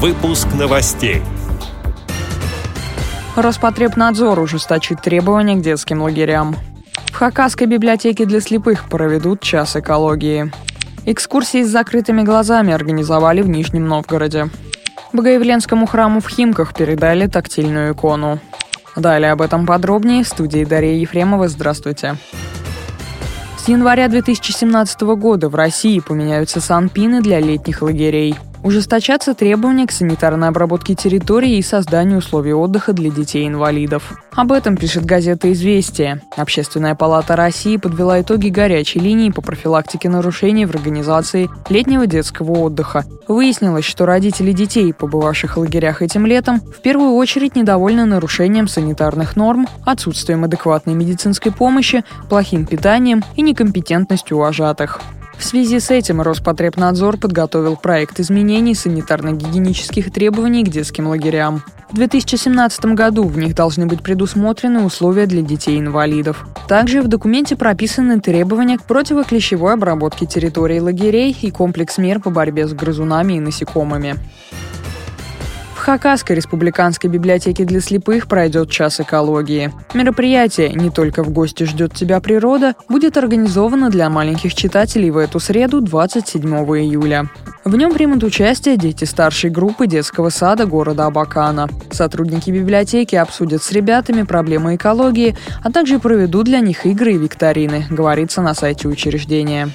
Выпуск 0.00 0.46
новостей. 0.56 1.22
Роспотребнадзор 3.34 4.38
ужесточит 4.38 5.02
требования 5.02 5.56
к 5.56 5.60
детским 5.60 6.02
лагерям. 6.02 6.54
В 7.06 7.14
Хакасской 7.16 7.66
библиотеке 7.66 8.24
для 8.24 8.40
слепых 8.40 8.88
проведут 8.88 9.40
час 9.40 9.74
экологии. 9.74 10.52
Экскурсии 11.04 11.64
с 11.64 11.68
закрытыми 11.68 12.22
глазами 12.22 12.72
организовали 12.72 13.42
в 13.42 13.48
Нижнем 13.48 13.88
Новгороде. 13.88 14.50
Богоявленскому 15.12 15.86
храму 15.86 16.20
в 16.20 16.28
Химках 16.28 16.74
передали 16.74 17.26
тактильную 17.26 17.92
икону. 17.92 18.38
Далее 18.94 19.32
об 19.32 19.42
этом 19.42 19.66
подробнее 19.66 20.22
в 20.22 20.28
студии 20.28 20.64
Дарья 20.64 20.94
Ефремова. 20.94 21.48
Здравствуйте. 21.48 22.14
С 23.56 23.66
января 23.66 24.06
2017 24.06 25.00
года 25.16 25.48
в 25.48 25.56
России 25.56 25.98
поменяются 25.98 26.60
санпины 26.60 27.20
для 27.20 27.40
летних 27.40 27.82
лагерей– 27.82 28.36
Ужесточатся 28.64 29.34
требования 29.34 29.86
к 29.86 29.92
санитарной 29.92 30.48
обработке 30.48 30.94
территории 30.94 31.56
и 31.56 31.62
созданию 31.62 32.18
условий 32.18 32.52
отдыха 32.52 32.92
для 32.92 33.10
детей-инвалидов. 33.10 34.20
Об 34.32 34.52
этом 34.52 34.76
пишет 34.76 35.04
газета 35.04 35.52
«Известия». 35.52 36.22
Общественная 36.36 36.94
палата 36.94 37.36
России 37.36 37.76
подвела 37.76 38.20
итоги 38.20 38.48
горячей 38.48 38.98
линии 38.98 39.30
по 39.30 39.42
профилактике 39.42 40.08
нарушений 40.08 40.66
в 40.66 40.70
организации 40.70 41.48
летнего 41.68 42.06
детского 42.06 42.52
отдыха. 42.58 43.04
Выяснилось, 43.28 43.84
что 43.84 44.06
родители 44.06 44.52
детей, 44.52 44.92
побывавших 44.92 45.56
в 45.56 45.60
лагерях 45.60 46.02
этим 46.02 46.26
летом, 46.26 46.60
в 46.60 46.82
первую 46.82 47.12
очередь 47.14 47.54
недовольны 47.54 48.04
нарушением 48.06 48.66
санитарных 48.66 49.36
норм, 49.36 49.68
отсутствием 49.84 50.44
адекватной 50.44 50.94
медицинской 50.94 51.52
помощи, 51.52 52.04
плохим 52.28 52.66
питанием 52.66 53.22
и 53.36 53.42
некомпетентностью 53.42 54.38
вожатых. 54.38 55.00
В 55.38 55.44
связи 55.44 55.78
с 55.78 55.90
этим 55.90 56.20
Роспотребнадзор 56.20 57.16
подготовил 57.16 57.76
проект 57.76 58.18
изменений 58.18 58.74
санитарно-гигиенических 58.74 60.10
требований 60.10 60.64
к 60.64 60.68
детским 60.68 61.06
лагерям. 61.06 61.62
В 61.90 61.94
2017 61.94 62.86
году 62.86 63.22
в 63.22 63.38
них 63.38 63.54
должны 63.54 63.86
быть 63.86 64.02
предусмотрены 64.02 64.80
условия 64.82 65.26
для 65.26 65.42
детей-инвалидов. 65.42 66.46
Также 66.66 67.02
в 67.02 67.08
документе 67.08 67.54
прописаны 67.54 68.20
требования 68.20 68.78
к 68.78 68.82
противоклещевой 68.82 69.74
обработке 69.74 70.26
территории 70.26 70.80
лагерей 70.80 71.34
и 71.40 71.50
комплекс 71.52 71.98
мер 71.98 72.20
по 72.20 72.30
борьбе 72.30 72.66
с 72.66 72.72
грызунами 72.72 73.34
и 73.34 73.40
насекомыми. 73.40 74.16
Хакасской 75.78 76.36
республиканской 76.36 77.08
библиотеке 77.08 77.64
для 77.64 77.80
слепых 77.80 78.28
пройдет 78.28 78.70
час 78.70 79.00
экологии. 79.00 79.72
Мероприятие 79.94 80.70
«Не 80.70 80.90
только 80.90 81.22
в 81.22 81.30
гости 81.30 81.64
ждет 81.64 81.94
тебя 81.94 82.20
природа» 82.20 82.74
будет 82.88 83.16
организовано 83.16 83.90
для 83.90 84.10
маленьких 84.10 84.54
читателей 84.54 85.10
в 85.10 85.16
эту 85.16 85.40
среду 85.40 85.80
27 85.80 86.46
июля. 86.46 87.28
В 87.64 87.76
нем 87.76 87.92
примут 87.92 88.24
участие 88.24 88.76
дети 88.76 89.04
старшей 89.04 89.50
группы 89.50 89.86
детского 89.86 90.30
сада 90.30 90.64
города 90.64 91.06
Абакана. 91.06 91.68
Сотрудники 91.90 92.50
библиотеки 92.50 93.14
обсудят 93.14 93.62
с 93.62 93.72
ребятами 93.72 94.22
проблемы 94.22 94.76
экологии, 94.76 95.36
а 95.62 95.70
также 95.70 95.98
проведут 95.98 96.46
для 96.46 96.60
них 96.60 96.86
игры 96.86 97.12
и 97.12 97.18
викторины, 97.18 97.86
говорится 97.90 98.40
на 98.42 98.54
сайте 98.54 98.88
учреждения. 98.88 99.68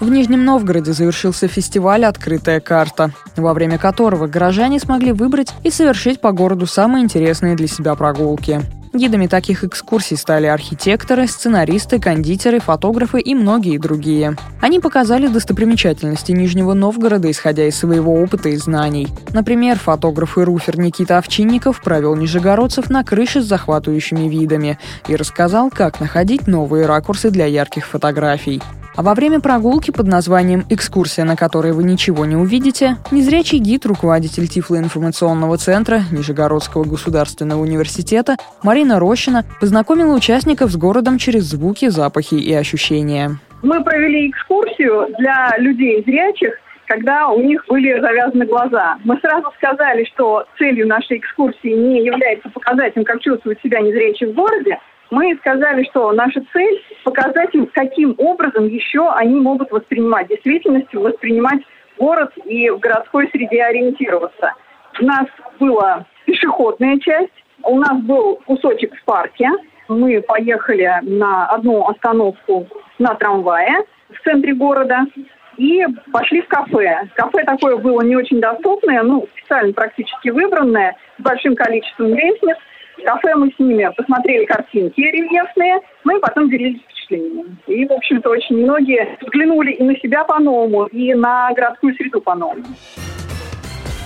В 0.00 0.08
Нижнем 0.08 0.44
Новгороде 0.44 0.92
завершился 0.92 1.48
фестиваль 1.48 2.04
«Открытая 2.04 2.60
карта», 2.60 3.10
во 3.36 3.52
время 3.52 3.78
которого 3.78 4.28
горожане 4.28 4.78
смогли 4.78 5.10
выбрать 5.10 5.52
и 5.64 5.70
совершить 5.70 6.20
по 6.20 6.30
городу 6.30 6.66
самые 6.66 7.02
интересные 7.02 7.56
для 7.56 7.66
себя 7.66 7.96
прогулки. 7.96 8.62
Гидами 8.92 9.26
таких 9.26 9.64
экскурсий 9.64 10.16
стали 10.16 10.46
архитекторы, 10.46 11.26
сценаристы, 11.26 11.98
кондитеры, 11.98 12.60
фотографы 12.60 13.20
и 13.20 13.34
многие 13.34 13.76
другие. 13.76 14.36
Они 14.60 14.78
показали 14.78 15.26
достопримечательности 15.26 16.30
Нижнего 16.30 16.74
Новгорода, 16.74 17.28
исходя 17.30 17.66
из 17.66 17.76
своего 17.76 18.14
опыта 18.22 18.50
и 18.50 18.56
знаний. 18.56 19.08
Например, 19.32 19.78
фотограф 19.78 20.38
и 20.38 20.42
руфер 20.42 20.78
Никита 20.78 21.18
Овчинников 21.18 21.82
провел 21.82 22.14
нижегородцев 22.14 22.88
на 22.88 23.02
крыше 23.02 23.42
с 23.42 23.46
захватывающими 23.46 24.28
видами 24.28 24.78
и 25.08 25.16
рассказал, 25.16 25.70
как 25.70 26.00
находить 26.00 26.46
новые 26.46 26.86
ракурсы 26.86 27.30
для 27.30 27.46
ярких 27.46 27.84
фотографий. 27.84 28.62
А 28.98 29.02
во 29.04 29.14
время 29.14 29.38
прогулки 29.38 29.92
под 29.92 30.08
названием 30.08 30.64
«Экскурсия, 30.70 31.24
на 31.24 31.36
которой 31.36 31.70
вы 31.72 31.84
ничего 31.84 32.24
не 32.24 32.34
увидите», 32.34 32.96
незрячий 33.12 33.58
гид, 33.58 33.86
руководитель 33.86 34.48
Тифлоинформационного 34.48 35.56
центра 35.56 36.00
Нижегородского 36.10 36.82
государственного 36.82 37.60
университета 37.60 38.34
Марина 38.64 38.98
Рощина 38.98 39.44
познакомила 39.60 40.16
участников 40.16 40.72
с 40.72 40.76
городом 40.76 41.18
через 41.18 41.44
звуки, 41.44 41.86
запахи 41.90 42.34
и 42.34 42.52
ощущения. 42.52 43.38
Мы 43.62 43.84
провели 43.84 44.30
экскурсию 44.30 45.14
для 45.16 45.54
людей 45.58 46.02
зрячих, 46.04 46.58
когда 46.88 47.28
у 47.28 47.40
них 47.40 47.64
были 47.68 48.00
завязаны 48.00 48.46
глаза. 48.46 48.96
Мы 49.04 49.16
сразу 49.20 49.52
сказали, 49.58 50.06
что 50.12 50.44
целью 50.58 50.88
нашей 50.88 51.18
экскурсии 51.18 51.68
не 51.68 52.04
является 52.04 52.48
показать 52.48 52.96
им, 52.96 53.04
как 53.04 53.20
чувствуют 53.20 53.60
себя 53.62 53.78
незрячие 53.78 54.32
в 54.32 54.34
городе, 54.34 54.76
мы 55.10 55.36
сказали, 55.36 55.84
что 55.84 56.12
наша 56.12 56.42
цель 56.52 56.82
показать 57.04 57.54
им, 57.54 57.66
каким 57.66 58.14
образом 58.18 58.66
еще 58.66 59.10
они 59.10 59.36
могут 59.40 59.70
воспринимать 59.70 60.28
действительность, 60.28 60.92
воспринимать 60.94 61.60
город 61.98 62.32
и 62.44 62.68
в 62.70 62.78
городской 62.78 63.28
среде 63.30 63.62
ориентироваться. 63.62 64.52
У 65.00 65.04
нас 65.04 65.26
была 65.58 66.04
пешеходная 66.26 66.98
часть, 66.98 67.32
у 67.62 67.78
нас 67.78 68.00
был 68.02 68.36
кусочек 68.46 68.94
в 68.94 69.04
парке. 69.04 69.48
Мы 69.88 70.20
поехали 70.20 70.92
на 71.02 71.46
одну 71.46 71.88
остановку 71.88 72.66
на 72.98 73.14
трамвае 73.14 73.84
в 74.10 74.22
центре 74.22 74.54
города 74.54 75.06
и 75.56 75.84
пошли 76.12 76.42
в 76.42 76.48
кафе. 76.48 77.08
Кафе 77.14 77.44
такое 77.44 77.76
было 77.78 78.02
не 78.02 78.14
очень 78.14 78.40
доступное, 78.40 79.02
ну, 79.02 79.26
специально 79.36 79.72
практически 79.72 80.28
выбранное, 80.28 80.96
с 81.18 81.22
большим 81.22 81.56
количеством 81.56 82.14
лестниц 82.14 82.56
кафе 83.04 83.34
мы 83.34 83.50
с 83.50 83.58
ними 83.58 83.90
посмотрели 83.96 84.44
картинки 84.44 85.00
рельефные, 85.00 85.80
ну 86.04 86.18
потом 86.20 86.50
делились 86.50 86.80
впечатлениями. 86.82 87.56
И, 87.66 87.86
в 87.86 87.92
общем-то, 87.92 88.30
очень 88.30 88.56
многие 88.56 89.16
взглянули 89.20 89.72
и 89.72 89.82
на 89.82 89.94
себя 89.96 90.24
по-новому, 90.24 90.86
и 90.86 91.14
на 91.14 91.52
городскую 91.54 91.94
среду 91.94 92.20
по-новому. 92.20 92.64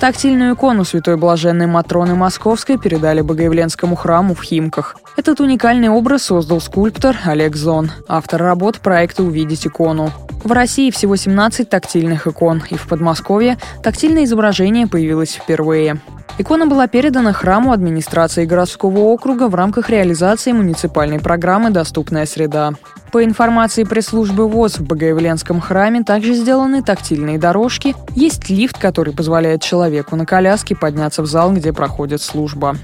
Тактильную 0.00 0.54
икону 0.54 0.84
Святой 0.84 1.16
Блаженной 1.16 1.66
Матроны 1.66 2.14
Московской 2.14 2.78
передали 2.78 3.22
Богоявленскому 3.22 3.94
храму 3.96 4.34
в 4.34 4.42
Химках. 4.42 4.96
Этот 5.16 5.40
уникальный 5.40 5.88
образ 5.88 6.24
создал 6.24 6.60
скульптор 6.60 7.16
Олег 7.24 7.56
Зон, 7.56 7.90
автор 8.08 8.42
работ 8.42 8.80
проекта 8.80 9.22
«Увидеть 9.22 9.66
икону». 9.66 10.10
В 10.42 10.52
России 10.52 10.90
всего 10.90 11.16
17 11.16 11.70
тактильных 11.70 12.26
икон, 12.26 12.62
и 12.68 12.74
в 12.74 12.86
Подмосковье 12.86 13.56
тактильное 13.82 14.24
изображение 14.24 14.86
появилось 14.86 15.36
впервые. 15.36 16.00
Икона 16.36 16.66
была 16.66 16.88
передана 16.88 17.32
храму 17.32 17.70
администрации 17.70 18.44
городского 18.44 18.98
округа 18.98 19.48
в 19.48 19.54
рамках 19.54 19.88
реализации 19.88 20.50
муниципальной 20.50 21.20
программы 21.20 21.70
«Доступная 21.70 22.26
среда». 22.26 22.72
По 23.12 23.22
информации 23.22 23.84
пресс-службы 23.84 24.48
ВОЗ 24.48 24.78
в 24.78 24.86
Богоявленском 24.86 25.60
храме 25.60 26.02
также 26.02 26.34
сделаны 26.34 26.82
тактильные 26.82 27.38
дорожки, 27.38 27.94
есть 28.16 28.50
лифт, 28.50 28.76
который 28.78 29.14
позволяет 29.14 29.62
человеку 29.62 30.16
на 30.16 30.26
коляске 30.26 30.74
подняться 30.74 31.22
в 31.22 31.26
зал, 31.26 31.52
где 31.52 31.72
проходит 31.72 32.20
служба. 32.20 32.76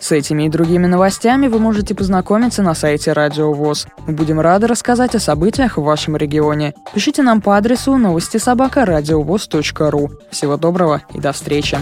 С 0.00 0.10
этими 0.10 0.44
и 0.44 0.48
другими 0.48 0.86
новостями 0.86 1.46
вы 1.46 1.60
можете 1.60 1.94
познакомиться 1.94 2.62
на 2.62 2.74
сайте 2.74 3.12
Радио 3.12 3.52
ВОЗ. 3.52 3.86
Мы 4.08 4.14
будем 4.14 4.40
рады 4.40 4.66
рассказать 4.66 5.14
о 5.14 5.20
событиях 5.20 5.76
в 5.76 5.82
вашем 5.82 6.16
регионе. 6.16 6.74
Пишите 6.92 7.22
нам 7.22 7.40
по 7.40 7.56
адресу 7.56 7.96
новости 7.96 8.38
собака 8.38 8.84
ру. 8.84 10.10
Всего 10.30 10.56
доброго 10.56 11.02
и 11.14 11.20
до 11.20 11.32
встречи. 11.32 11.78